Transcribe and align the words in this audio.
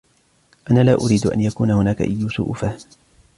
أنا 0.71 0.83
لا 0.83 0.93
أريد 0.93 1.27
أن 1.27 1.41
يكون 1.41 1.71
هناك 1.71 2.01
أي 2.01 2.29
سوء 2.29 2.53
فهم. 2.53 2.77